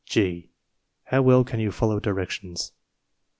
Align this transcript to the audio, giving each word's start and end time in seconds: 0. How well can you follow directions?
0. 0.09 0.41
How 1.03 1.21
well 1.21 1.43
can 1.43 1.59
you 1.59 1.71
follow 1.71 1.99
directions? 1.99 2.71